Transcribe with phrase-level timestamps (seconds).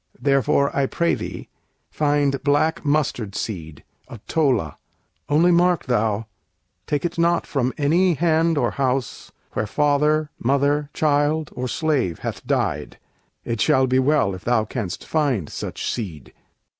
[0.19, 1.47] Therefore, I pray thee,
[1.91, 4.77] find Black mustard seed, a tola;
[5.29, 6.25] only mark Thou
[6.87, 12.47] take it not from any hand or house Where father, mother, child, or slave hath
[12.47, 12.97] died;
[13.45, 16.33] It shall be well if thou canst find such seed.'